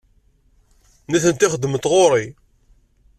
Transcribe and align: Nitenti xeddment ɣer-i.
Nitenti 1.11 1.45
xeddment 1.51 1.89
ɣer-i. 1.91 2.25